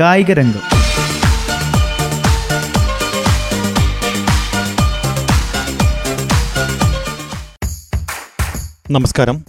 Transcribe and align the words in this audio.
കായികരംഗം. 0.00 0.60
നമസ്കാരം. 8.90 9.44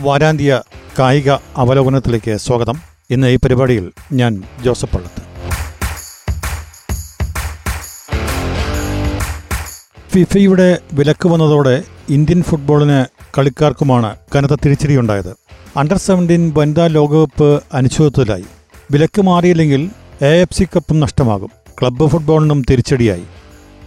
വാരാന്ത്യ 0.00 0.62
കായിക 0.98 1.30
അവലോകനത്തിലേക്ക് 1.30 2.36
സ്വാഗതം. 2.36 2.80
ഇന്ന് 3.10 3.26
ഈ 3.26 3.36
പരിപാടിയിൽ 3.36 3.92
ഞാൻ 4.12 4.42
ജോസഫ് 4.64 4.96
പള്ളത്ത്. 4.96 5.22
ഫിഫയുടെ 10.10 10.78
വിലക്ക് 10.92 11.28
വന്നതോടെ 11.28 11.82
ഇന്ത്യൻ 12.08 12.42
ഫുട്ബോളിന് 12.42 13.04
കളിക്കാർക്കുമാണ് 13.38 14.16
കനത്ത 14.36 14.52
തിരിച്ചടിയുണ്ടായത്. 14.52 15.36
അണ്ടർ 15.76 15.98
സെവന്റീൻ 15.98 16.54
വനിതാ 16.56 16.86
ലോകകപ്പ് 16.86 17.62
അനിശ്ചിതത്വത്തിലായി 17.72 18.44
വിലക്ക് 18.90 19.22
മാറിയില്ലെങ്കിൽ 19.22 19.90
എ 20.22 20.40
എഫ് 20.40 20.54
സി 20.54 20.64
കപ്പും 20.64 21.00
നഷ്ടമാകും. 21.00 21.50
ക്ലബ്ബ് 21.80 22.06
ഫുട്ബോളിനും 22.06 22.62
തിരിച്ചടിയായി. 22.70 23.22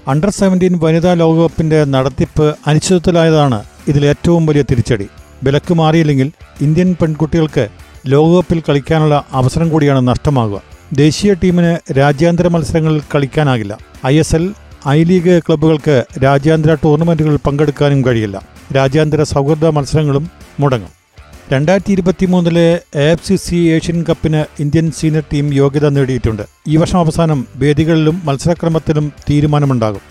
അണ്ടർ 0.08 0.30
സെവന്റീൻ 0.30 0.80
വനിതാ 0.84 1.14
ലോകകപ്പിന്റെ 1.14 1.84
നടത്തിപ്പ് 1.84 2.56
അനിശ്ചിതത്വത്തിലായതാണ് 2.68 3.64
ഇതിൽ 3.88 4.06
ഏറ്റവും 4.06 4.46
വലിയ 4.46 4.64
തിരിച്ചടി. 4.72 5.08
വിലക്ക് 5.44 5.74
മാറിയില്ലെങ്കിൽ 5.74 6.32
ഇന്ത്യൻ 6.62 6.96
പെൺകുട്ടികൾക്ക് 7.02 7.68
ലോകകപ്പിൽ 8.08 8.64
കളിക്കാനുള്ള 8.70 9.24
അവസരം 9.32 9.70
കൂടിയാണ് 9.70 10.08
നഷ്ടമാകുക. 10.08 10.62
ദേശീയ 10.94 11.34
ടീമിന് 11.34 11.94
രാജ്യാന്തര 11.98 12.48
മത്സരങ്ങളിൽ 12.48 13.02
കളിക്കാനാകില്ല. 13.16 13.78
I 14.06 14.20
S 14.20 14.36
L 14.36 14.54
I 14.88 15.04
league 15.04 15.42
ക്ലബ്ബുകൾക്ക് 15.48 16.04
രാജ്യാന്തര 16.24 16.74
ടൂർണമെന്റുകളിൽ 16.74 17.38
പങ്കെടുക്കാനും 17.38 18.06
കഴിയില്ല. 18.06 18.42
രാജ്യാന്തര 18.76 19.24
സൗഹൃദ 19.24 19.66
മത്സരങ്ങളും 19.66 20.30
മുടങ്ങും. 20.60 21.03
രണ്ടായിരത്തി 21.52 21.92
ഇരുപത്തി 21.92 22.26
മൂന്നിലെ 22.26 22.80
A 22.96 23.06
F 23.12 23.28
C 23.28 23.36
C 23.36 23.56
Asian 23.56 24.06
കപ്പിന് 24.10 24.46
ഇന്ത്യൻ 24.60 24.92
സീനിയർ 24.92 25.24
ടീം 25.34 25.54
യോഗ്യത 25.54 25.88
നേടിയിട്ടുണ്ട്. 25.88 26.44
ഈ 26.68 26.78
വർഷം 26.78 27.00
അവസാനം 27.00 27.48
വേദികളിലും 27.56 28.22
മത്സരക്രമത്തിലും 28.26 29.14
തീരുമാനമുണ്ടാകും. 29.30 30.02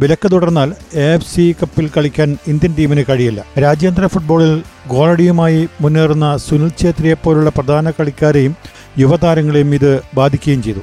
വിലക്ക് 0.00 0.32
തുടർന്നാൽ 0.32 0.72
എ 0.94 1.06
എഫ് 1.14 1.28
സി 1.34 1.54
കപ്പിൽ 1.62 1.90
കളിക്കാൻ 1.96 2.36
ഇന്ത്യൻ 2.48 2.74
ടീമിന് 2.78 3.04
കഴിയില്ല. 3.08 3.46
രാജ്യാന്തര 3.58 4.06
ഫുട്ബോളിൽ 4.06 4.62
ഗോളടിയുമായി 4.88 5.68
മുന്നേറുന്ന 5.80 6.36
സുനിൽ 6.36 6.72
ഛേത്രിയെപ്പോലുള്ള 6.80 7.50
പ്രധാന 7.50 7.90
കളിക്കാരെയും 7.90 8.56
യുവതാരങ്ങളെയും 8.98 9.74
ഇത് 9.74 10.00
ബാധിക്കുകയും 10.14 10.62
ചെയ്തു. 10.62 10.80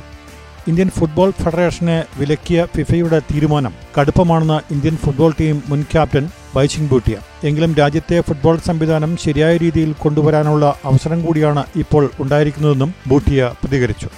ഇന്ത്യൻ 0.69 0.89
ഫുട്ബോൾ 0.89 1.29
ഫെഡറേഷനെ 1.41 2.03
വിലക്കിയ 2.19 2.67
ഫിഫയുടെ 2.75 3.19
തീരുമാനം 3.19 3.73
കടുപ്പമാണെന്ന് 3.97 4.73
ഇന്ത്യൻ 4.73 4.97
ഫുട്ബോൾ 4.97 5.33
ടീം 5.39 5.63
മുൻ 5.69 5.81
ക്യാപ്റ്റൻ 5.91 6.25
ബൈസിംഗ് 6.55 6.89
ബൂട്ടിയ. 6.89 7.17
എങ്കിലും 7.43 7.75
രാജ്യത്തെ 7.75 8.21
ഫുട്ബോൾ 8.21 8.57
സംവിധാനം 8.57 9.17
ശരിയായ 9.17 9.57
രീതിയിൽ 9.57 9.91
കൊണ്ടുവരാനുള്ള 9.93 10.75
അവസരം 10.85 11.25
കൂടിയാണ് 11.25 11.63
ഇപ്പോൾ 11.75 12.09
ഉണ്ടായിരിക്കുന്നതെന്നും 12.19 12.93
ബൂട്ടിയ 13.07 13.51
പ്രതികരിച്ചു. 13.63 14.09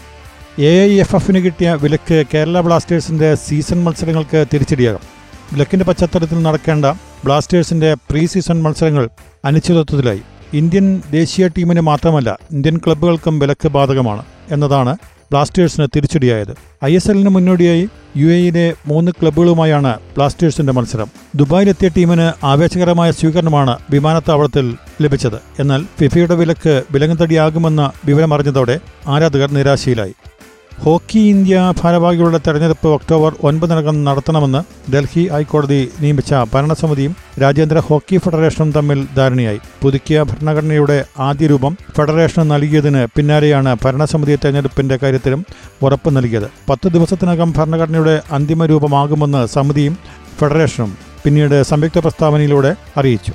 എ 0.70 0.72
ഐ 0.86 1.00
എഫ് 1.00 1.16
എഫിന് 1.16 1.39
കിട്ടിയ 1.39 1.73
വിലക്ക് 1.83 2.25
കേരള 2.33 2.61
ബ്ലാസ്റ്റേഴ്സിന്റെ 2.61 3.36
സീസൺ 3.36 3.83
മത്സരങ്ങൾക്ക് 3.83 4.45
തിരിച്ചടിയാകും. 4.53 5.05
വിലക്കിന്റെ 5.53 5.86
പശ്ചാത്തലത്തിൽ 5.86 6.42
നടക്കേണ്ട 6.47 6.86
ബ്ലാസ്റ്റേഴ്സിന്റെ 7.25 7.94
പ്രീ 8.09 8.25
സീസൺ 8.25 8.64
മത്സരങ്ങൾ 8.64 9.09
അനിശ്ചിതത്വത്തിലായി. 9.45 10.22
ഇന്ത്യൻ 10.53 11.02
ദേശീയ 11.11 11.47
ടീമിന് 11.47 11.81
മാത്രമല്ല 11.81 12.30
ഇന്ത്യൻ 12.52 12.77
ക്ലബ്ബുകൾക്കും 12.77 13.39
വിലക്ക് 13.39 13.67
ബാധകമാണ് 13.67 14.23
എന്നതാണ് 14.52 14.94
ബ്ലാസ്റ്റേഴ്സിന് 15.31 15.88
തിരിച്ചടിയായത്. 15.95 16.55
ഐ 16.85 16.95
എസ് 16.95 17.09
എല്ലിന് 17.09 17.30
മുന്നോടിയായി 17.30 17.89
യു 18.17 18.27
എയിലെ 18.27 18.73
മൂന്ന് 18.88 19.11
ക്ലബ്ബുകളുമായാണ് 19.11 19.99
ബ്ലാസ്റ്റേഴ്സിന്റെ 19.99 20.73
മത്സരം. 20.73 21.08
ദുബായിലെത്തിയ 21.36 21.89
ടീമിന് 21.97 22.45
ആവേശകരമായ 22.45 23.11
സ്വീകരണമാണ് 23.11 23.77
വിമാനത്താവളത്തിൽ 23.89 24.75
ലഭിച്ചത്. 25.02 25.39
എന്നാൽ 25.59 25.86
ഫിഫയുടെ 25.99 26.36
വിലക്ക് 26.36 26.83
വിലങ്ങുതടിയാകുമെന്ന 26.91 27.91
വിവരമറിഞ്ഞതോടെ 28.05 28.80
ആരാധകർ 29.08 29.52
നിരാശയിലായി. 29.52 30.16
ഹോക്കി 30.83 31.19
ഇന്ത്യ 31.19 31.73
ഭാരവാഹികളുടെ 31.80 32.39
തെരഞ്ഞെടുപ്പ് 32.47 32.88
ഒക്ടോബർ 32.88 33.31
ഒൻപതിനകം 33.44 34.03
നടത്തണമെന്ന് 34.03 34.61
ഡൽഹി 34.94 35.27
ഹൈക്കോടതി 35.27 35.80
നിയമിച്ച 36.02 36.33
ഭരണസമിതിയും 36.53 37.16
രാജ്യാന്തര 37.41 37.80
ഹോക്കി 37.80 38.17
ഫെഡറേഷനും 38.17 38.71
തമ്മിൽ 38.71 39.08
ധാരണയായി. 39.17 39.59
പുതുക്കിയ 39.81 40.23
ഭരണഘടനയുടെ 40.23 41.05
ആദ്യ 41.20 41.48
രൂപം 41.48 41.77
ഫെഡറേഷന് 41.98 42.52
നൽകിയതിന് 42.52 43.08
പിന്നാലെയാണ് 43.15 43.76
ഭരണസമിതി 43.83 44.36
തെരഞ്ഞെടുപ്പിന്റെ 44.36 44.99
കാര്യത്തിലും 45.03 45.45
ഉറപ്പ് 45.83 46.17
നൽകിയത്. 46.17 46.48
പത്ത് 46.70 46.87
ദിവസത്തിനകം 46.87 47.52
ഭരണഘടനയുടെ 47.58 48.21
അന്തിമ 48.32 48.65
രൂപമാകുമെന്ന് 48.65 49.45
സമിതിയും 49.45 49.98
ഫെഡറേഷനും 50.39 50.98
പിന്നീട് 51.23 51.64
സംയുക്ത 51.64 51.99
പ്രസ്താവനയിലൂടെ 51.99 52.76
അറിയിച്ചു. 52.98 53.33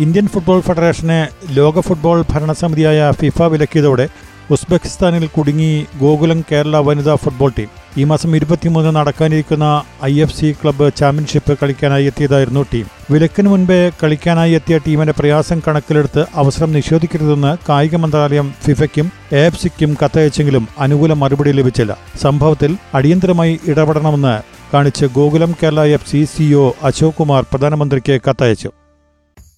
ഇന്ത്യൻ 0.00 0.28
ഫുട്ബോൾ 0.28 0.60
ഫെഡറേഷനെ 0.60 1.28
ലോക 1.50 1.80
ഫുട്ബോൾ 1.80 2.24
ഭരണസമിതിയായ 2.32 3.10
ഫിഫ 3.10 3.42
വിലക്കിയതോടെ 3.42 4.06
ഉസ്ബെക്കിസ്ഥാനിൽ 4.52 5.26
കുടുങ്ങി 5.26 5.86
ഗോകുലം 6.00 6.44
കേരള 6.50 6.76
വനിതാ 6.78 7.14
ഫുട്ബോൾ 7.14 7.52
ടീം. 7.58 7.68
ഈ 7.98 8.04
മാസം 8.04 8.36
ഇരുപത്തിമൂന്ന് 8.36 8.90
നടക്കാനിരിക്കുന്ന 8.96 9.82
I 10.04 10.20
F 10.20 10.36
C 10.40 10.48
club 10.52 10.86
championship 10.96 11.58
കളിക്കാനായി 11.62 12.04
എത്തിയതായിരുന്നു 12.04 12.62
ടീം. 12.72 12.86
വിലക്കിന് 13.10 13.48
മുൻപേ 13.48 13.90
കളിക്കാനായി 14.02 14.52
എത്തിയ 14.52 14.78
ടീമിന്റെ 14.78 15.14
പ്രയാസം 15.18 15.62
കണക്കിലെടുത്ത് 15.68 16.24
അവസരം 16.34 16.72
നിഷേധിക്കരുതെന്ന് 16.72 17.56
കായിക 17.68 17.96
മന്ത്രാലയം 17.96 18.54
ഫിഫയ്ക്കും 18.64 19.12
എ 19.32 19.42
എഫ് 19.46 19.62
സിക്കും 19.62 19.96
കത്തയച്ചെങ്കിലും 20.02 20.68
അനുകൂല 20.78 21.12
മറുപടി 21.12 21.52
ലഭിച്ചില്ല. 21.52 21.98
സംഭവത്തിൽ 22.22 22.76
അടിയന്തരമായി 22.94 23.60
ഇടപെടണമെന്ന് 23.66 24.36
കാണിച്ച് 24.74 25.06
Gokulam 25.06 25.54
Kerala 25.62 25.80
F 25.96 26.10
C 26.10 26.24
CO 26.24 26.72
Ashok 26.82 27.14
Kumar 27.14 27.42
പ്രധാനമന്ത്രിക്ക് 27.42 28.20
കത്തയച്ചു. 28.30 28.70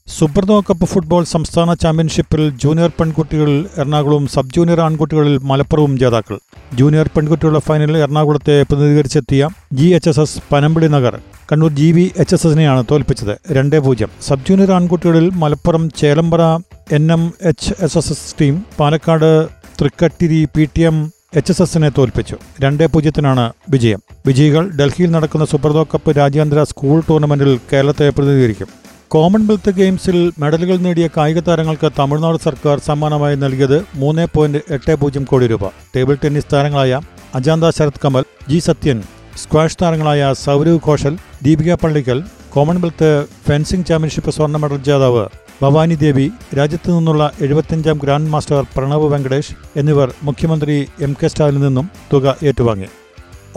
സുബ്രതോ 0.08 0.56
കപ്പ് 0.60 0.86
ഫുട്ബോൾ 0.90 1.22
സംസ്ഥാന 1.24 1.74
ചാമ്പ്യൻഷിപ്പിൽ 1.82 2.42
ജൂനിയർ 2.62 2.90
പെൺകുട്ടികളിൽ 2.98 3.56
എറണാകുളവും 3.80 4.26
സബ് 4.34 4.52
ജൂനിയർ 4.56 4.80
ആൺകുട്ടികളിൽ 4.80 5.36
മലപ്പുറവും 5.50 5.92
ജേതാക്കൾ. 6.02 6.36
ജൂനിയർ 6.78 7.08
പെൺകുട്ടികളുടെ 7.14 7.62
ഫൈനലിൽ 7.68 7.96
എറണാകുളത്തെ 8.04 8.56
പ്രതിനിധീകരിച്ചെത്തിയ 8.62 9.48
G 9.78 9.86
H 9.96 10.10
S 10.12 10.20
S 10.24 10.42
Panampilly 10.52 10.88
Nagar. 10.96 11.14
Kannur 11.52 11.72
G 11.80 11.88
V 11.96 12.04
H 12.22 12.36
S 12.36 12.46
എസിനെയാണ് 12.48 12.84
തോൽപ്പിച്ചത്. 12.90 13.34
രണ്ടേ 13.56 13.78
പൂജ്യം. 13.78 14.12
Sub 14.28 14.46
junior 14.50 14.72
ആൺകുട്ടികളിൽ 14.78 15.26
Malappuram 15.42 15.90
Chelembra 16.02 16.42
N 16.98 17.06
M 17.16 17.24
H 17.52 17.74
S 17.88 17.98
S 18.02 18.12
S 18.16 18.36
team 18.40 18.54
Palakkad 18.80 19.30
Thrikkadeeri 19.80 20.40
P 20.56 20.68
T 20.76 20.84
M 20.90 20.98
H 21.40 21.52
S 21.52 21.62
എസിനെ 21.62 21.92
തോൽപ്പിച്ചു. 21.98 22.36
രണ്ടേ 22.66 22.86
പൂജ്യത്തിനാണ് 22.86 23.46
വിജയം. 23.70 24.00
വിജയികൾ 24.26 24.64
ഡൽഹിയിൽ 24.80 25.10
നടക്കുന്ന 25.10 25.44
സുബ്രതോ 25.44 25.84
കപ്പ് 25.94 26.10
രാജ്യാന്തര 26.22 26.62
സ്കൂൾ 26.72 26.98
ടൂർണമെന്റിൽ 27.10 27.52
കേരളത്തെ 27.72 28.08
പ്രതിനിധീകരിക്കും. 28.10 28.70
കോമൺവെൽത്ത് 29.14 29.70
ഗെയിംസിൽ 29.78 30.16
മെഡലുകൾ 30.42 30.76
നേടിയ 30.84 31.06
കായിക 31.16 31.40
താരങ്ങൾക്ക് 31.48 31.88
തമിഴ്നാട് 31.98 32.38
സർക്കാർ 32.44 32.76
സമ്മാനമായി 32.86 33.36
നൽകിയത് 33.42 33.76
മൂന്ന് 34.00 34.24
പോയിന്റ് 34.34 34.60
എട്ട് 34.76 34.94
പൂജ്യം 35.00 35.24
കോടി 35.30 35.46
രൂപ. 35.52 35.64
ടേബിൾ 35.94 36.16
ടെന്നീസ് 36.22 36.50
താരങ്ങളായ 36.52 36.98
അജാന്ത 37.38 37.68
ശരത് 37.76 38.00
കമൽ 38.04 38.24
ജി 38.50 38.58
സത്യൻ 38.66 38.98
സ്ക്വാഷ് 39.42 39.78
താരങ്ങളായ 39.82 40.32
Saurav 40.44 40.80
Ghosal 40.88 41.14
Dipika 41.46 41.76
Pallikal 41.82 42.18
Commonwealth 42.56 43.12
fencing 43.46 43.88
championship 43.90 44.34
സ്വർണ 44.38 44.56
മെഡൽ 44.64 44.82
ജേതാവ് 44.88 45.24
ഭവാനി 45.62 45.98
ദേവി 46.04 46.26
രാജ്യത്തു 46.58 46.90
നിന്നുള്ള 46.96 47.24
എഴുപത്തിയഞ്ചാം 47.46 48.02
ഗ്രാൻഡ് 48.04 48.32
മാസ്റ്റർ 48.34 48.60
പ്രണവ് 48.76 49.08
വെങ്കടേഷ് 49.14 49.56
എന്നിവർ 49.82 50.10
മുഖ്യമന്ത്രി 50.28 50.76
എം 51.08 51.14
കെ 51.22 51.30
സ്റ്റാലിനിൽ 51.32 51.64
നിന്നും 51.68 51.88
തുക 52.12 52.36
ഏറ്റുവാങ്ങി. 52.50 52.90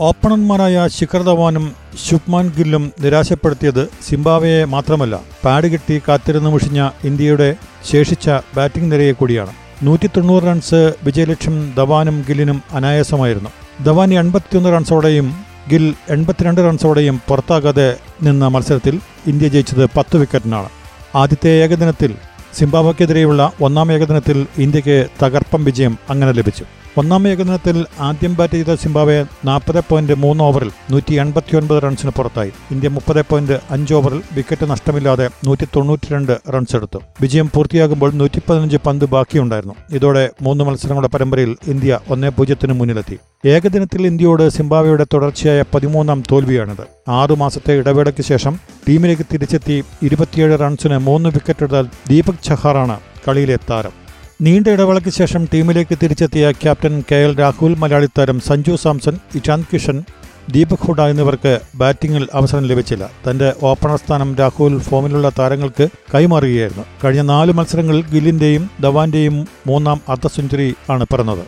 ഓപ്പണർമാരായ 0.00 0.88
ശിഖർ 0.96 1.22
ധവാനും 1.22 1.64
ശുഭ്മാൻ 2.06 2.52
ഗില്ലും 2.58 2.92
നിരാശപ്പെടുത്തിയത് 3.00 3.88
സിംബാവയെ 4.08 4.64
മാത്രമല്ല. 4.64 5.20
പാഡ് 5.44 5.66
കിട്ടി 5.66 6.02
കാത്തിരുന്ന് 6.08 6.50
മുഷിഞ്ഞ 6.50 6.88
ഇന്ത്യയുടെ 7.04 7.56
ശേഷിച്ച 7.90 8.28
ബാറ്റിംഗ് 8.56 8.92
നിരയെ 8.92 9.12
കൂടിയാണ്. 9.12 9.52
നൂറ്റി 9.82 10.06
തൊണ്ണൂറ് 10.06 10.42
റൺസ് 10.42 10.94
വിജയലക്ഷ്യം 11.04 11.74
ധവാനും 11.76 12.24
ഗില്ലിനും 12.28 12.62
അനായാസമായിരുന്നു. 12.72 13.50
ധവാൻ 13.84 14.14
എൺപത്തിയൊന്ന് 14.14 14.72
റൺസോടെയും 14.72 15.44
ഗിൽ 15.72 15.94
എൺപത്തിരണ്ട് 16.10 16.60
റൺസോടെയും 16.60 17.20
പുറത്താകാതെ 17.28 17.96
നിന്ന 18.22 18.48
മത്സരത്തിൽ 18.48 19.00
ഇന്ത്യ 19.26 19.48
ജയിച്ചത് 19.48 19.84
പത്ത് 19.96 20.16
വിക്കറ്റിനാണ്. 20.16 20.68
ആദ്യത്തെ 21.14 21.48
ഏകദിനത്തിൽ 21.48 22.14
സിംബാബ്വെക്കെതിരെയുള്ള 22.54 23.52
ഒന്നാം 23.60 23.92
ഏകദിനത്തിൽ 23.92 24.46
ഇന്ത്യയ്ക്ക് 24.58 25.06
തകർപ്പം 25.22 25.64
വിജയം 25.64 25.98
അങ്ങനെ 26.10 26.32
ലഭിച്ചു. 26.32 26.64
ഒന്നാം 26.98 27.28
ഏകദിനത്തിൽ 27.28 27.76
ആദ്യം 28.00 28.34
ബാറ്റ് 28.34 28.54
ചെയ്ത 28.54 28.74
സിംബാബെ 28.74 29.16
നാൽപ്പത് 29.44 29.78
പോയിന്റ് 29.88 30.14
മൂന്ന് 30.22 30.44
ഓവറിൽ 30.44 30.70
നൂറ്റി 30.90 31.14
എൺപത്തിയൊൻപത് 31.14 31.82
റൺസിന് 31.82 32.12
പുറത്തായി. 32.16 32.52
ഇന്ത്യ 32.70 32.88
മുപ്പത് 32.88 33.20
പോയിന്റ് 33.30 33.56
അഞ്ച് 33.70 33.94
ഓവറിൽ 33.98 34.20
വിക്കറ്റ് 34.36 34.66
നഷ്ടമില്ലാതെ 34.70 35.26
നൂറ്റി 35.46 35.66
തൊണ്ണൂറ്റിരണ്ട് 35.76 36.32
റൺസ് 36.54 36.76
എടുത്തു. 36.76 37.00
വിജയം 37.20 37.50
പൂർത്തിയാകുമ്പോൾ 37.54 38.12
നൂറ്റി 38.20 38.40
പതിനഞ്ച് 38.48 38.80
പന്ത് 38.86 39.04
ബാക്കിയുണ്ടായിരുന്നു. 39.04 39.76
ഇതോടെ 39.98 40.24
മൂന്ന് 40.42 40.64
മത്സരങ്ങളുടെ 40.64 41.10
പരമ്പരയിൽ 41.16 41.56
ഇന്ത്യ 41.74 42.00
ഒന്നേ 42.10 42.28
പൂജ്യത്തിന് 42.28 42.76
മുന്നിലെത്തി. 42.80 43.18
ഏകദിനത്തിൽ 43.46 44.02
ഇന്ത്യയോട് 44.06 44.44
സിംബാബ്വെയുടെ 44.48 45.06
തുടർച്ചയായ 45.14 45.64
പതിമൂന്നാം 45.74 46.22
തോൽവിയാണിത്. 46.32 46.84
ആറു 47.08 47.34
മാസത്തെ 47.34 47.78
ഇടവേളയ്ക്ക് 47.82 48.26
ശേഷം 48.32 48.56
ടീമിലേക്ക് 48.88 49.26
തിരിച്ചെത്തി 49.32 49.78
ഇരുപത്തിയേഴ് 50.02 50.58
റൺസിന് 50.64 50.98
മൂന്ന് 50.98 51.28
വിക്കറ്റെടുത്താൽ 51.28 51.86
ദീപക് 52.08 52.44
ചഹാറാണ് 52.44 52.98
കളിയിലെ 53.28 53.58
താരം. 53.70 54.07
നീണ്ട 54.40 54.66
ഇടവേളയ്ക്ക് 54.68 55.10
ശേഷം 55.10 55.48
ടീമിലേക്ക് 55.54 55.98
തിരിച്ചെത്തിയ 56.02 56.50
captain 56.52 57.04
K 57.10 57.16
L 57.16 57.38
Rahul 57.38 57.74
Malayali 57.74 58.08
താരം 58.18 58.40
സഞ്ജു 58.40 58.74
സാംസൺ 58.76 59.18
ഇഷാന്ത് 59.34 59.66
കിഷൻ 59.72 60.04
ദീപക് 60.52 60.84
ഹുഡ 60.86 61.00
എന്നിവർക്ക് 61.00 61.60
ബാറ്റിംഗിൽ 61.76 62.28
അവസരം 62.34 62.66
ലഭിച്ചില്ല. 62.66 63.10
തന്റെ 63.30 63.52
ഓപ്പണർ 63.62 63.96
സ്ഥാനം 63.96 64.36
രാഹുൽ 64.36 64.78
ഫോമിലുള്ള 64.78 65.32
താരങ്ങൾക്ക് 65.38 65.88
കൈമാറുകയായിരുന്നു. 66.14 66.84
കഴിഞ്ഞ 67.04 67.22
നാല് 67.22 67.52
മത്സരങ്ങളിൽ 67.52 68.04
ഗില്ലിന്റെയും 68.12 68.70
ധവാന്റെയും 68.82 69.48
മൂന്നാം 69.66 70.00
അർദ്ധ 70.08 70.26
സെഞ്ചുറി 70.26 70.74
ആണ് 70.90 71.06
പിറന്നത്. 71.12 71.44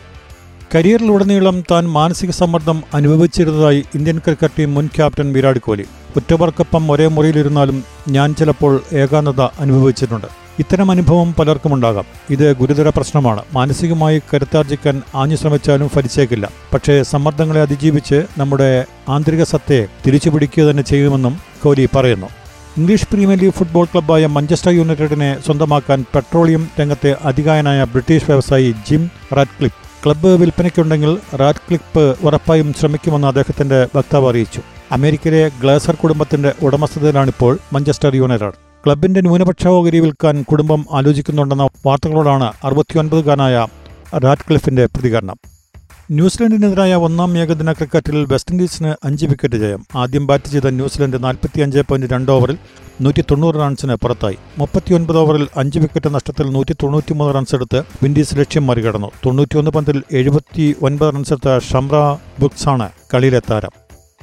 കരിയറിലുടനീളം 0.75 1.63
താൻ 1.71 1.89
മാനസിക 1.89 2.29
സമ്മർദ്ദം 2.29 2.83
അനുഭവിച്ചിരുന്നതായി 2.93 3.83
ഇന്ത്യൻ 3.95 4.19
ക്രിക്കറ്റ് 4.19 4.59
ടീം 4.59 4.73
മുൻ 4.73 4.87
ക്യാപ്റ്റൻ 4.87 5.33
വിരാട് 5.33 5.59
കോഹ്ലി. 5.59 5.85
ഉറ്റവർക്കൊപ്പം 6.15 6.91
ഒരേ 6.91 7.07
മുറിയിലിരുന്നാലും 7.07 7.83
ഞാൻ 8.09 8.35
ചിലപ്പോൾ 8.35 8.81
ഏകാന്തത 8.93 9.41
അനുഭവിച്ചിട്ടുണ്ട്. 9.41 10.40
ഇത്തരം 10.61 10.91
അനുഭവം 10.91 11.33
പലർക്കും 11.39 11.73
ഉണ്ടാകാം 11.73 12.05
ഇത് 12.29 12.55
ഗുരുതര 12.55 12.89
പ്രശ്നമാണ്. 12.89 13.41
മാനസികമായി 13.53 14.21
കരുത്താർജിക്കാൻ 14.33 15.01
ആഞ്ഞു 15.15 15.35
ശ്രമിച്ചാലും 15.35 15.89
ഫലിച്ചേക്കില്ല. 15.89 16.49
പക്ഷേ 16.73 17.03
സമ്മർദ്ദങ്ങളെ 17.03 17.61
അതിജീവിച്ച് 17.61 18.23
നമ്മുടെ 18.37 18.85
ആന്തരിക 19.09 19.43
സത്തയെ 19.43 19.85
തിരിച്ചുപിടിക്കുക 20.07 20.63
തന്നെ 20.63 20.83
ചെയ്യുമെന്നും 20.83 21.39
കോഹ്ലി 21.63 21.89
പറയുന്നു. 21.95 22.27
ഇംഗ്ലീഷ് 22.77 23.07
പ്രീമിയർ 23.11 23.39
ലീഗ് 23.39 23.53
ഫുട്ബോൾ 23.53 23.85
ക്ലബ്ബായ 23.85 24.25
മഞ്ചസ്റ്റർ 24.25 24.71
യുണൈറ്റഡിനെ 24.71 25.37
സ്വന്തമാക്കാൻ 25.45 26.05
പെട്രോളിയം 26.15 26.69
രംഗത്തെ 26.79 27.15
അധികായനായ 27.25 27.83
ബ്രിട്ടീഷ് 27.83 28.23
വ്യവസായി 28.27 28.75
ജിം 28.89 29.09
റാറ്റ്ക്ലിപ്പ് 29.37 30.05
ക്ലബ്ബ് 30.05 30.41
വിൽപ്പനയ്ക്കുണ്ടെങ്കിൽ 30.41 31.17
റാറ്റ്ക്ലിപ്പ് 31.35 32.17
ഉറപ്പായും 32.23 32.73
ശ്രമിക്കുമെന്ന് 32.73 33.27
അദ്ദേഹത്തിന്റെ 33.27 33.87
വക്താവ് 33.95 34.29
അറിയിച്ചു. 34.29 34.61
അമേരിക്കയിലെ 34.91 35.51
ഗ്ലേസർ 35.61 35.95
കുടുംബത്തിന്റെ 35.95 36.53
ഉടമസ്ഥതയിലാണിപ്പോൾ 36.61 37.59
മഞ്ചസ്റ്റർ 37.73 38.15
യുണൈറ്റഡ്. 38.15 38.70
ക്ലബിന്റെ 38.85 39.21
ന്യൂനപക്ഷ 39.21 39.67
ഓഹരി 39.67 39.99
വിൽക്കാൻ 39.99 40.43
കുടുംബം 40.43 40.85
ആലോചിക്കുന്നുണ്ടെന്ന 40.91 41.67
വാർത്തകളോടാണ് 41.85 42.53
അറുപത്തിയൊൻപതുകാരനായ 42.63 43.67
റാറ്റ്ക്ലിഫിന്റെ 44.23 44.85
പ്രതികരണം. 44.85 45.37
ന്യൂസിലൻഡിനെതിരായ 46.11 46.95
ഒന്നാം 46.95 47.37
ഏകദിന 47.37 47.71
ക്രിക്കറ്റിൽ 47.71 48.25
വെസ്റ്റ് 48.31 48.53
ഇൻഡീസിന് 48.53 48.95
അഞ്ച് 49.03 49.25
വിക്കറ്റ് 49.25 49.55
ജയം. 49.55 49.85
ആദ്യം 49.95 50.27
ബാറ്റ് 50.27 50.51
ചെയ്ത 50.53 50.69
ന്യൂസിലൻഡ് 50.69 51.23
നാൽപ്പത്തിയഞ്ച് 51.23 51.83
പോയിന്റ് 51.89 52.07
രണ്ട് 52.13 52.31
ഓവറിൽ 52.31 52.57
നൂറ്റി 53.01 53.23
തൊണ്ണൂറ് 53.31 53.55
റൺസിന് 53.55 53.93
പുറത്തായി. 53.93 54.37
മുപ്പത്തിയൊൻപത് 54.57 55.17
ഓവറിൽ 55.17 55.47
അഞ്ച് 55.57 55.79
വിക്കറ്റ് 55.79 56.15
നഷ്ടത്തിൽ 56.15 56.49
നൂറ്റി 56.49 56.73
തൊണ്ണൂറ്റിമൂന്ന് 56.83 57.35
റൺസ് 57.35 57.55
എടുത്ത് 57.55 57.83
വിൻഡീസ് 58.03 58.35
ലക്ഷ്യം 58.39 58.67
മറികടന്നു. 58.67 59.11
തൊണ്ണൂറ്റിയൊന്ന് 59.25 59.71
പന്തിൽ 59.71 60.03
എഴുപത്തി 60.11 60.75
ഒൻപത് 60.81 61.13
റൺസെടുത്ത 61.15 61.57
ഷംറ 61.71 61.95
ബുക്സാണ് 62.39 62.89
കളിയിലെ 63.13 63.41
താരം. 63.49 63.73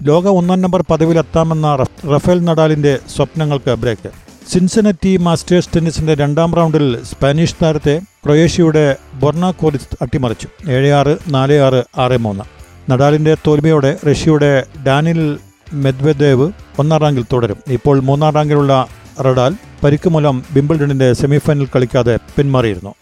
ലോക 0.03 0.27
ഒന്നാം 0.41 0.61
നമ്പർ 0.61 0.85
പദവിയിലെത്താമെന്ന 0.91 1.77
റഫേൽ 2.15 2.41
നഡാലിന്റെ 2.45 2.99
സ്വപ്നങ്ങൾക്ക് 3.17 3.75
ബ്രേക്ക്. 3.85 4.28
സിൻസനറ്റി 4.53 5.17
മാസ്റ്റേഴ്സ് 5.17 5.69
ടെന്നീസിന്റെ 5.77 6.15
രണ്ടാം 6.15 6.55
റൗണ്ടിൽ 6.55 7.03
സ്പാനിഷ് 7.03 7.55
താരത്തെ 7.63 8.01
ക്രൊയേഷ്യയുടെ 8.25 8.97
ബൊർണാക്കോലിസ് 9.15 9.97
അട്ടിമറിച്ചു. 10.03 10.49
ഏഴ് 10.71 10.93
ആറ് 10.93 11.17
നാല് 11.29 11.53
ആറ് 11.53 11.85
ആറ് 11.99 12.19
മൂന്ന്. 12.19 12.45
നഡാലിന്റെ 12.91 13.37
തോൽവിയോടെ 13.47 13.97
റഷ്യയുടെ 14.11 14.65
ഡാനിൽ 14.87 15.39
മെദ്വദേവ് 15.73 16.53
ഒന്നാം 16.79 17.01
റാങ്കിൽ 17.01 17.25
തുടരും. 17.33 17.57
ഇപ്പോൾ 17.67 18.01
മൂന്നാം 18.01 18.35
റാങ്കിലുള്ള 18.35 18.87
റഡാൽ 19.21 19.55
പരിക്ക് 19.85 20.09
മൂലം 20.09 20.45
ബിംബിൾഡണിന്റെ 20.53 21.13
സെമിഫൈനൽ 21.13 21.67
കളിക്കാതെ 21.67 22.19
പിന്മാറിയിരുന്നു. 22.37 22.95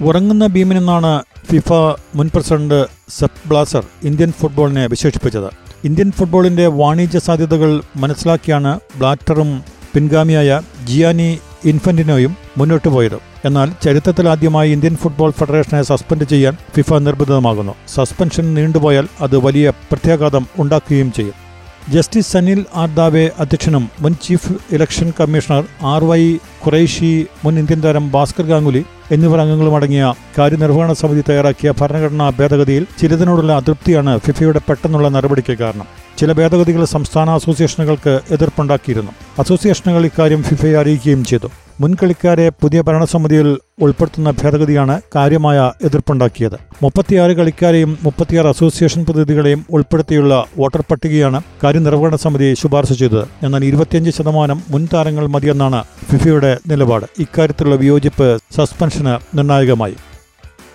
ഉറങ്ങുന്ന 0.00 0.46
ഭീമനെന്നാണ് 0.46 1.22
ഫിഫ 1.50 1.72
മുൻ 2.14 2.30
പ്രസിഡന്റ് 2.34 2.86
സെപ് 3.08 3.48
ബ്ലാസർ 3.48 3.84
ഇന്ത്യൻ 4.04 4.32
ഫുട്ബോളിനെ 4.32 4.86
വിശേഷിപ്പിച്ചത്. 4.86 5.50
ഇന്ത്യൻ 5.84 6.12
ഫുട്ബോളിന്റെ 6.12 6.66
വാണിജ്യ 6.66 7.18
സാധ്യതകൾ 7.18 7.82
മനസ്സിലാക്കിയാണ് 7.96 8.80
ബ്ലാറ്ററും 8.98 9.73
പിൻഗാമിയായ 9.94 10.60
ജിയാനി 10.84 11.38
ഇൻഫന്റിനോയും 11.64 12.36
മുന്നോട്ട് 12.58 12.88
പോയത്. 12.88 13.18
എന്നാൽ 13.44 13.72
ചരിത്രത്തിലാദ്യമായി 13.82 14.70
ഇന്ത്യൻ 14.70 14.96
ഫുട്ബോൾ 14.96 15.30
ഫെഡറേഷനെ 15.30 15.82
സസ്പെൻഡ് 15.82 16.24
ചെയ്യാൻ 16.24 16.56
ഫിഫ 16.76 16.94
നിർബന്ധിതമാകുന്നു. 16.94 17.74
സസ്പെൻഷൻ 17.88 18.54
നീണ്ടുപോയാൽ 18.54 19.08
അത് 19.20 19.36
വലിയ 19.36 19.70
പ്രത്യാഘാതം 19.70 20.46
ഉണ്ടാക്കുകയും 20.58 21.12
ചെയ്യും. 21.12 21.43
ജസ്റ്റിസ് 21.92 22.32
സനിൽ 22.32 22.64
ആർ 22.74 22.94
ദാവെ 22.94 23.30
അധ്യക്ഷനും 23.38 23.90
മുൻ 24.00 24.14
chief 24.22 24.52
election 24.72 25.12
commissioner 25.20 25.64
R 25.82 26.04
Y 26.04 26.36
Quraishi 26.64 27.26
മുൻ 27.44 27.58
ഇന്ത്യൻ 27.58 27.80
താരം 27.80 28.10
ഭാസ്കർ 28.10 28.46
ഗാംഗുലി 28.46 28.84
എന്നിവർ 29.10 29.40
അംഗങ്ങളുമടങ്ങിയ 29.40 30.14
കാര്യനിർവഹണ 30.38 30.92
സമിതി 30.92 31.24
തയ്യാറാക്കിയ 31.28 31.72
ഭരണഘടനാ 31.80 32.30
ഭേദഗതിയിൽ 32.30 32.86
ചിലതിനോടുള്ള 33.00 33.52
അതൃപ്തിയാണ് 33.52 34.18
ഫിഫയുടെ 34.18 34.60
പെട്ടെന്നുള്ള 34.68 35.08
നടപടിക്ക് 35.08 35.58
കാരണം. 35.58 35.86
ചില 36.18 36.32
ഭേദഗതികൾ 36.32 36.84
സംസ്ഥാന 36.84 37.30
അസോസിയേഷനുകൾക്ക് 37.30 38.20
എതിർപ്പുണ്ടാക്കിയിരുന്നു. 38.30 39.12
അസോസിയേഷനുകൾ 39.38 40.04
ഇക്കാര്യം 40.04 40.42
ഫിഫയെ 40.42 40.76
അറിയിക്കുകയും 40.76 41.24
ചെയ്തു. 41.24 41.50
മുൻ 41.80 41.94
കളിക്കാരെ 41.94 42.48
പുതിയ 42.48 42.80
ഭരണസമിതിയിൽ 42.80 43.48
ഉൾപ്പെടുത്തുന്ന 43.82 44.30
ഭേദഗതിയാണ് 44.30 45.00
കാര്യമായ 45.16 45.72
എതിർപ്പുണ്ടാക്കിയത്. 45.84 46.56
മുപ്പത്തിയാറ് 46.82 47.32
കളിക്കാരെയും 47.32 47.98
മുപ്പത്തിയാറ് 48.04 48.46
അസോസിയേഷൻ 48.46 49.04
പ്രതിനിധികളെയും 49.04 49.66
ഉൾപ്പെടുത്തിയുള്ള 49.70 50.46
വോട്ടർ 50.58 50.82
പട്ടികയാണ് 50.90 51.40
കാര്യനിർവഹണ 51.64 52.16
സമിതി 52.16 52.54
ശുപാർശ 52.54 52.92
ചെയ്തത്. 52.92 53.24
എന്നാൽ 53.42 53.64
ഇരുപത്തിയഞ്ച് 53.64 54.10
ശതമാനം 54.10 54.62
മുൻ 54.70 54.88
താരങ്ങൾ 54.94 55.26
മതിയെന്നാണ് 55.26 55.82
ഫിഫയുടെ 56.10 56.58
നിലപാട്. 56.72 57.06
ഇക്കാര്യത്തിലുള്ള 57.18 57.76
വിയോജിപ്പ് 57.76 58.38
സസ്പെൻഷന് 58.56 59.36
നിർണായകമായി. 59.36 59.96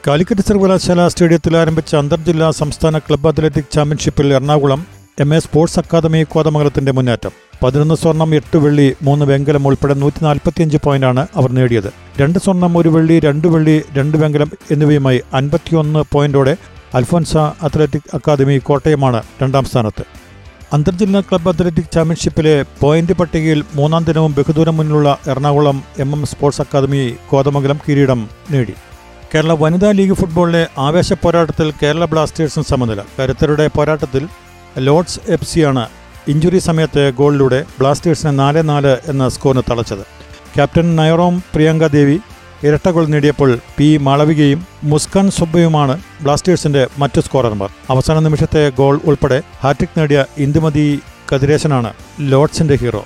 കാലിക്കറ്റ് 0.08 0.42
സർവകലാശാല 0.42 1.08
സ്റ്റേഡിയത്തിൽ 1.08 1.58
ആരംഭിച്ച 1.58 1.96
അന്തർജില്ലാ 1.96 2.52
സംസ്ഥാന 2.52 2.98
ക്ലബ്ബ് 2.98 3.30
അത്ലറ്റിക് 3.30 3.74
ചാമ്പ്യൻഷിപ്പിൽ 3.76 4.34
Ernakulam 4.34 4.99
M 5.24 5.36
A 5.36 5.40
sports 5.40 5.80
academy 5.80 6.24
കോതമംഗലത്തിന്റെ 6.24 6.92
മുന്നേറ്റം. 6.92 7.32
പതിനൊന്ന് 7.64 7.96
സ്വർണം 7.96 8.36
എട്ട് 8.36 8.58
വെള്ളി 8.58 8.96
മൂന്ന് 9.02 9.26
വെങ്കലം 9.26 9.68
ഉൾപ്പെടെ 9.68 9.94
നൂറ്റി 9.94 10.24
നാൽപ്പത്തിയഞ്ച് 10.24 10.78
പോയിന്റാണ് 10.84 11.28
അവർ 11.36 11.52
നേടിയത്. 11.52 11.90
രണ്ട് 12.22 12.40
സ്വർണം 12.40 12.78
ഒരു 12.78 12.90
വെള്ളി 12.90 13.20
രണ്ട് 13.20 13.48
വെള്ളി 13.48 13.82
രണ്ട് 13.98 14.18
വെങ്കലം 14.18 14.52
എന്നിവയുമായി 14.72 15.22
അൻപത്തിയൊന്ന് 15.34 16.04
പോയിന്റോടെ 16.12 16.58
അൽഫോൻസ 16.94 17.38
അത്ലറ്റിക് 17.38 18.10
അക്കാദമി 18.14 18.58
കോട്ടയമാണ് 18.58 19.24
രണ്ടാം 19.42 19.66
സ്ഥാനത്ത്. 19.66 20.06
അന്തർജില്ലാ 20.74 21.22
ക്ലബ്ബ് 21.22 21.50
അത്ലറ്റിക് 21.50 21.94
ചാമ്പ്യൻഷിപ്പിലെ 21.94 22.66
പോയിന്റ് 22.82 23.14
പട്ടികയിൽ 23.14 23.64
മൂന്നാം 23.76 24.04
ദിനവും 24.04 24.36
ബഹുദൂരം 24.38 24.78
മുന്നിലുള്ള 24.78 25.18
Ernakulam 25.28 25.84
M 26.00 26.12
M 26.12 26.26
sports 26.26 26.62
academy 26.62 27.16
Kothamangalam 27.32 27.80
കിരീടം 27.88 28.30
നേടി. 28.52 28.74
കേരള 29.36 29.54
വനിതാ 29.54 29.92
ലീഗ് 29.92 30.14
ഫുട്ബോളിലെ 30.14 30.68
ആവേശ 30.78 31.14
പോരാട്ടത്തിൽ 31.14 31.74
കേരള 31.84 32.06
ബ്ലാസ്റ്റേഴ്സും 32.06 32.64
സമനില. 32.64 33.02
കരുത്തരുടെ 33.20 33.68
പോരാട്ടത്തിൽ 33.68 34.24
ലോർഡ്സ് 34.78 35.20
എഫ് 35.28 35.46
സിയാണ് 35.46 35.88
ഇഞ്ചുറി 36.28 36.58
സമയത്ത് 36.58 37.14
ഗോളിലൂടെ 37.14 37.66
ബ്ലാസ്റ്റേഴ്സിനെ 37.80 38.32
നാല് 38.32 38.70
നാല് 38.70 38.98
എന്ന 39.06 39.30
സ്കോറിന് 39.30 39.72
തളച്ചത്. 39.72 40.02
ക്യാപ്റ്റൻ 40.56 40.96
നയറോം 40.96 41.44
പ്രിയങ്ക 41.54 41.88
ദേവി 41.88 42.20
ഇരട്ട 42.64 42.90
ഗോൾ 42.90 43.06
നേടിയപ്പോൾ 43.06 43.60
പി 43.78 43.98
മാളവികയും 43.98 44.68
മുസ്കാൻ 44.84 45.32
സുബ്ബയുമാണ് 45.32 46.02
ബ്ലാസ്റ്റേഴ്സിന്റെ 46.22 46.88
മറ്റു 46.98 47.22
സ്കോറർമാർ. 47.22 47.70
അവസാന 47.90 48.20
നിമിഷത്തെ 48.20 48.70
ഗോൾ 48.70 49.02
ഉൾപ്പെടെ 49.06 49.42
ഹാട്രിക് 49.64 50.00
നേടിയ 50.00 50.26
ഇന്ദുമതി 50.38 51.00
കതിരേശനാണ് 51.36 51.94
ലോർഡ്സിന്റെ 52.20 52.76
ഹീറോ. 52.76 53.06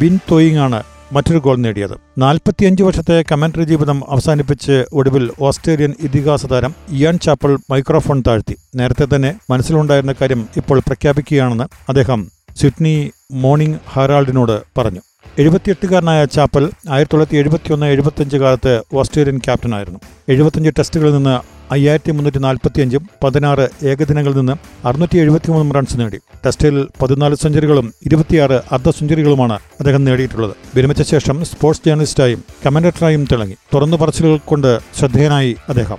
ബിൻ 0.00 0.18
തോയിങ് 0.30 0.58
ആണ് 0.58 0.82
മറ്റൊരു 1.12 1.38
ഗോൾ 1.38 1.56
നേടിയത്. 1.56 1.96
നാൽപ്പത്തിയഞ്ച് 2.18 2.82
വർഷത്തെ 2.82 3.24
കമന്ററി 3.32 3.64
ജീവിതം 3.64 4.02
അവസാനിപ്പിച്ച് 4.10 4.84
ഒടുവിൽ 4.92 5.30
ഓസ്ട്രേലിയൻ 5.40 5.94
ഇതിഹാസ 6.00 6.46
താരം 6.46 6.74
ഇയാൻ 6.88 7.18
ചാപ്പൽ 7.18 7.58
മൈക്രോഫോൺ 7.70 8.22
താഴ്ത്തി. 8.26 8.56
നേരത്തെ 8.74 9.06
തന്നെ 9.14 9.34
മനസ്സിലുണ്ടായിരുന്ന 9.50 10.14
കാര്യം 10.20 10.48
ഇപ്പോൾ 10.56 10.78
പ്രഖ്യാപിക്കുകയാണെന്ന് 10.78 11.64
അദ്ദേഹം 11.64 12.30
സിഡ്നി 12.56 13.10
മോർണിംഗ് 13.32 13.78
ഹെറാൾഡിനോട് 13.88 14.80
പറഞ്ഞു. 14.80 15.00
എഴുപത്തിയെട്ടുകാരനായ 15.38 16.24
ചാപ്പൽ 16.24 16.64
ആയിരത്തി 16.64 17.12
തൊള്ളായിരത്തി 17.12 17.36
എഴുപത്തിയൊന്ന് 17.36 17.86
എഴുപത്തിയഞ്ച് 17.86 18.36
കാലത്ത് 18.36 18.82
ഓസ്ട്രേലിയൻ 18.94 19.38
ക്യാപ്റ്റനായിരുന്നു. 19.38 20.00
എഴുപത്തിയഞ്ച് 20.28 20.70
ടെസ്റ്റുകളിൽ 20.78 21.14
നിന്ന് 21.14 21.51
അയ്യായിരത്തി 21.72 22.10
മുന്നൂറ്റി 22.10 22.38
നാൽപ്പത്തിയഞ്ചും 22.38 23.10
പതിനാറ് 23.24 23.68
ഏകദിനങ്ങളിൽ 23.86 24.36
നിന്ന് 24.36 24.54
അറുന്നൂറ്റി 24.86 25.18
എഴുപത്തിമൂന്നും 25.18 25.76
റൺസ് 25.76 26.00
നേടി 26.00 26.18
ടെസ്റ്റിൽ 26.46 26.86
പതിനാല് 27.02 27.34
സെഞ്ചുറികളും 27.34 27.94
ഇരുപത്തിയാറ് 28.06 28.58
അർദ്ധ 28.72 28.90
സെഞ്ചുറികളുമാണ് 28.90 29.52
അദ്ദേഹം 29.52 30.04
നേടിയിട്ടുള്ളത്. 30.04 30.54
വിരമിച്ച 30.76 31.02
ശേഷം 31.02 31.44
സ്പോർട്സ് 31.44 31.82
ജേർണലിസ്റ്റായും 31.86 32.44
കമന്റേറ്ററായും 32.66 33.24
തിളങ്ങി. 33.32 33.56
തുറന്നു 33.74 33.96
പറച്ചിലുകൾ 33.96 34.36
കൊണ്ട് 34.36 34.80
ശ്രദ്ധേയനായി 34.98 35.56
അദ്ദേഹം. 35.68 35.98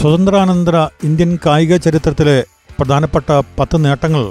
സ്വതന്ത്രാനന്തര 0.00 0.76
ഇന്ത്യൻ 1.04 1.38
കായിക 1.46 1.76
ചരിത്രത്തിലെ 1.76 2.44
പ്രധാനപ്പെട്ട 2.78 3.32
പത്ത് 3.58 3.84
നേട്ടങ്ങൾ 3.84 4.24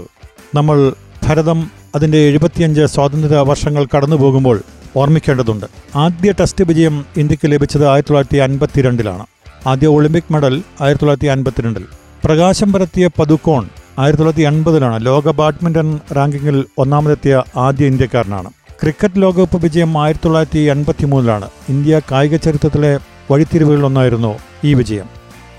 നമ്മൾ 0.55 0.93
ഭരതം 1.23 1.71
അതിന്റെ 1.95 2.17
എഴുപത്തിയഞ്ച് 2.17 2.85
സ്വാതന്ത്ര്യ 2.85 3.37
വർഷങ്ങൾ 3.37 3.87
കടന്നു 3.95 4.15
പോകുമ്പോൾ 4.15 4.61
ഓർമ്മിക്കേണ്ടതുണ്ട്. 4.95 5.65
ആദ്യ 5.95 6.31
ടെസ്റ്റ് 6.31 6.63
വിജയം 6.63 7.05
ഇന്ത്യയ്ക്ക് 7.17 7.51
ലഭിച്ചത് 7.51 7.85
ആയിരത്തി 7.87 8.09
തൊള്ളായിരത്തി 8.09 8.37
അൻപത്തിരണ്ടിലാണ്. 8.37 9.25
ആദ്യ 9.67 9.87
ഒളിമ്പിക് 9.87 10.33
മെഡൽ 10.33 10.63
ആയിരത്തി 10.81 11.03
തൊള്ളായിരത്തി 11.03 11.27
അൻപത്തിരണ്ടിൽ 11.27 11.85
പ്രകാശം 12.25 12.73
പരത്തിയ 12.73 13.09
പതുക്കോൺ 13.19 13.63
ആയിരത്തി 13.99 14.21
തൊള്ളായിരത്തി 14.21 14.41
അൻപതിലാണ് 14.41 15.05
ലോക 15.05 15.31
ബാഡ്മിന്റൺ 15.31 15.99
റാങ്കിങ്ങിൽ 16.15 16.65
ഒന്നാമതെത്തിയ 16.77 17.43
ആദ്യ 17.55 17.85
ഇന്ത്യക്കാരനാണ്. 17.85 18.49
ക്രിക്കറ്റ് 18.81 19.21
ലോകകപ്പ് 19.21 19.57
വിജയം 19.63 19.97
ആയിരത്തി 19.97 20.25
തൊള്ളായിരത്തി 20.25 20.59
എൺപത്തി 20.59 21.05
മൂന്നിലാണ് 21.05 21.49
ഇന്ത്യ 21.69 22.01
കായിക 22.11 22.35
ചരിത്രത്തിലെ 22.35 22.99
വഴിത്തിരിവുകളിലൊന്നായിരുന്നു 23.31 24.37
ഈ 24.63 24.73
വിജയം. 24.73 25.07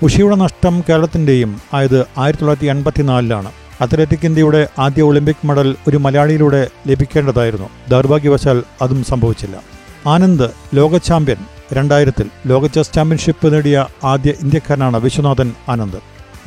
ഉഷയുടെ 0.03 0.35
നഷ്ടം 0.35 0.83
കേരളത്തിന്റെയും 0.89 1.61
ആയത് 1.73 1.99
ആയിരത്തി 2.17 2.43
തൊള്ളായിരത്തി 2.43 2.65
എൺപത്തിനാലിലാണ് 2.65 3.51
അത്ലറ്റിക് 3.81 4.25
ഇന്ത്യയുടെ 4.25 4.67
ആദ്യ 4.79 5.01
ഒളിമ്പിക് 5.01 5.47
മെഡൽ 5.47 5.75
ഒരു 5.87 5.97
മലയാളിയിലൂടെ 5.97 6.67
ലഭിക്കേണ്ടതായിരുന്നു. 6.87 7.69
ദൗർഭാഗ്യവശാൽ 7.89 8.63
അതും 8.81 9.03
സംഭവിച്ചില്ല. 9.03 9.57
ആനന്ദ് 10.07 10.49
ലോക 10.75 10.97
ചാമ്പ്യൻ 10.97 11.37
രണ്ടായിരത്തിൽ 11.73 12.27
ലോക 12.47 12.67
ചെസ് 12.67 12.93
ചാമ്പ്യൻഷിപ്പ് 12.93 13.53
നേടിയ 13.53 13.85
ആദ്യ 14.03 14.33
ഇന്ത്യക്കാരനാണ് 14.41 14.97
വിശ്വനാഥൻ 14.97 15.53
ആനന്ദ്. 15.69 15.97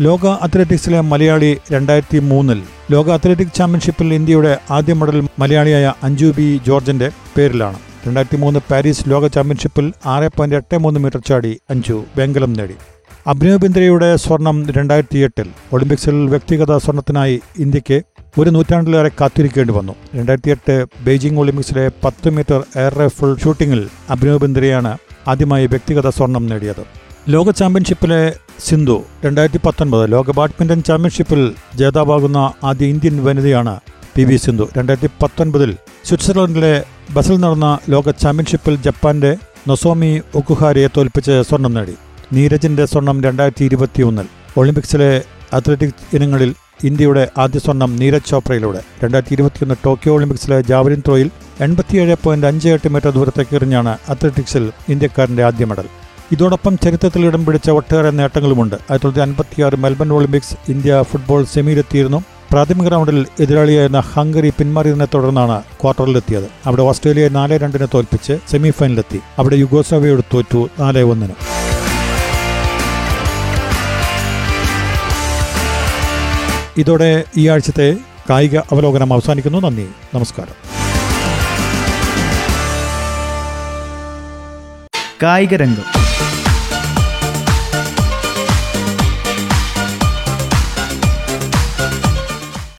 ലോക 0.01 0.27
അത്ലറ്റിക്സിലെ 0.27 1.01
മലയാളി 1.01 1.59
രണ്ടായിരത്തി 1.73 2.19
മൂന്നിൽ 2.19 2.63
ലോക 2.91 3.11
അത്ലറ്റിക് 3.11 3.57
ചാമ്പ്യൻഷിപ്പിൽ 3.57 4.15
ഇന്ത്യയുടെ 4.15 4.59
ആദ്യ 4.71 4.93
മെഡൽ 4.93 5.29
മലയാളിയായ 5.39 5.93
അഞ്ജു 6.03 6.35
ബി 6.37 6.61
ജോർജിന്റെ 6.67 7.11
പേരിലാണ്. 7.37 7.79
രണ്ടായിരത്തി 8.07 8.37
മൂന്ന് 8.37 8.61
പാരീസ് 8.71 9.05
ലോക 9.09 9.27
ചാമ്പ്യൻഷിപ്പിൽ 9.27 9.93
ആറ് 10.07 10.31
പോയിന്റ് 10.37 10.57
എട്ട് 10.57 10.79
മൂന്ന് 10.79 11.01
മീറ്റർ 11.01 11.21
ചാടി 11.29 11.61
അഞ്ജു 11.71 12.05
വെങ്കലം 12.17 12.53
നേടി. 12.53 12.75
അഭിനവ് 13.27 13.59
ബിന്ദ്രയുടെ 13.59 14.17
സ്വർണം 14.17 14.71
രണ്ടായിരത്തി 14.71 15.19
എട്ടിൽ 15.19 15.49
ഒളിമ്പിക്സിൽ 15.73 16.27
വ്യക്തിഗത 16.29 16.77
സ്വർണത്തിനായി 16.77 17.41
ഇന്ത്യയ്ക്ക് 17.59 18.03
ഒരു 18.41 18.51
നൂറ്റാണ്ടിലേറെ 18.51 19.11
കാത്തിരിക്കേണ്ടി 19.21 19.73
വന്നു. 19.73 19.95
രണ്ടായിരത്തി 20.17 20.51
എട്ട് 20.51 20.87
ബെയ്ജിംഗ് 21.05 21.41
ഒളിമ്പിക്സിലെ 21.41 21.91
പത്ത് 22.05 22.31
മീറ്റർ 22.31 22.65
എയർ 22.77 22.95
റൈഫിൾ 22.95 23.37
ഷൂട്ടിംഗിൽ 23.37 23.89
അഭിനവ് 24.11 24.39
ബിന്ദ്രയാണ് 24.39 24.97
ആദ്യമായി 25.29 25.67
വ്യക്തിഗത 25.67 26.09
സ്വർണം 26.09 26.47
നേടിയത്. 26.47 26.85
ലോക 27.29 27.51
ചാമ്പ്യൻഷിപ്പിലെ 27.51 28.33
സിന്ധു 28.69 29.05
രണ്ടായിരത്തി 29.25 29.61
പത്തൊൻപത് 29.67 30.13
ലോക 30.13 30.31
ബാഡ്മിന്റൺ 30.31 30.83
ചാമ്പ്യൻഷിപ്പിൽ 30.83 31.53
ജേതാവാകുന്ന 31.75 32.53
ആദ്യ 32.65 32.87
ഇന്ത്യൻ 32.87 33.25
വനിതയാണ് 33.25 33.81
പി 34.17 34.23
വി 34.23 34.37
സിന്ധു. 34.37 34.69
രണ്ടായിരത്തി 34.77 35.11
പത്തൊൻപതിൽ 35.23 35.77
സ്വിറ്റ്സർലൻഡിലെ 36.05 36.85
ബസിൽ 37.11 37.37
നടന്ന 37.37 37.79
ലോക 37.89 38.11
ചാമ്പ്യൻഷിപ്പിൽ 38.11 38.77
ജപ്പാന്റെ 38.77 39.37
നൊസോമി 39.69 40.21
ഒക്കുഹാരിയെ 40.35 40.89
തോൽപ്പിച്ച് 40.97 41.43
സ്വർണം 41.49 41.75
നേടി. 41.75 41.95
നീരജിന്റെ 42.33 42.87
സ്വർണം 42.87 43.23
രണ്ടായിരത്തി 43.23 43.65
ഇരുപത്തിയൊന്നിൽ 43.65 44.25
ഒളിമ്പിക്സിലെ 44.57 45.23
അത്ലറ്റിക്സ് 45.53 46.17
ഇനങ്ങളിൽ 46.17 46.55
ഇന്ത്യയുടെ 46.85 47.29
ആദ്യ 47.39 47.59
സ്വർണം 47.59 47.97
നീരജ് 47.97 48.31
ചോപ്രയിലൂടെ. 48.31 48.81
രണ്ടായിരത്തി 49.05 49.35
ഇരുപത്തിയൊന്ന് 49.35 49.75
ടോക്കിയോ 49.85 50.15
ഒളിമ്പിക്സിലെ 50.15 50.61
ജാവലിൻ 50.61 51.03
ത്രോയിൽ 51.07 51.31
എൺപത്തിയേഴ് 51.61 52.17
പോയിന്റ് 52.23 52.47
അഞ്ച് 52.47 52.69
എട്ട് 52.69 52.89
മീറ്റർ 52.89 53.11
ദൂരത്തേക്ക് 53.11 53.57
എറിഞ്ഞാണ് 53.57 53.99
അത്ലറ്റിക്സിൽ 54.09 54.73
ഇന്ത്യക്കാരന്റെ 54.89 55.45
ആദ്യ 55.45 55.65
മെഡൽ. 55.65 55.85
ഇതോടൊപ്പം 56.33 56.79
ചരിത്രത്തിൽ 56.79 57.27
ഇടം 57.27 57.47
പിടിച്ച 57.47 57.71
ഒട്ടേറെ 57.71 58.11
നേട്ടങ്ങളുമുണ്ട്. 58.11 58.75
ആയിരത്തി 58.75 59.05
തൊള്ളായിരത്തി 59.05 59.43
അൻപത്തിയാറ് 59.43 59.77
മെൽബൺ 59.77 60.13
ഒളിമ്പിക്സ് 60.13 60.71
ഇന്ത്യ 60.71 61.03
ഫുട്ബോൾ 61.03 61.45
സെമിയിലെത്തിയിരുന്നു. 61.45 62.23
പ്രാഥമിക 62.51 62.89
റൗണ്ടിൽ 62.89 63.27
എതിരാളിയായിരുന്ന 63.41 64.01
ഹംഗറി 64.01 64.51
പിന്മാറിയതിനെ 64.59 65.07
തുടർന്നാണ് 65.15 65.63
ക്വാർട്ടറിലെത്തിയത്. 65.83 66.49
അവിടെ 66.67 66.83
ഓസ്ട്രേലിയയെ 66.83 67.29
നാല് 67.29 67.59
രണ്ടിനെ 67.59 67.87
തോൽപ്പിച്ച് 67.95 68.39
സെമിഫൈനലിലെത്തി. 68.51 69.21
അവിടെ 69.39 69.57
യുഗോസ്ലാവിയോട് 69.57 70.23
തോറ്റു 70.35 70.69
നാല് 70.81 70.99
ഒന്നിന്. 70.99 71.33
ഇതോടെ 76.81 77.25
ഈ 77.37 77.49
ആഴ്ചത്തെ 77.49 77.97
കായിക 78.31 78.59
അവലോകനം 78.59 79.13
അവസാനിക്കുന്നു. 79.13 79.59
നന്ദി. 79.59 79.89
നമസ്കാരം. 80.15 80.55
കായിക 85.23 85.57
രംഗം 85.57 86.10